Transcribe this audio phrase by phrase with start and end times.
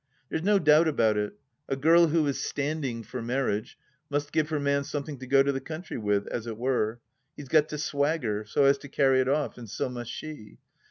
[0.31, 1.33] There's no doubt about it,
[1.69, 3.77] a girl who is "standing" for marriage
[4.09, 6.99] must give her man something to go to the country with, as it were.
[7.35, 10.57] He has got to swagger, so as to carry it off, and so must she.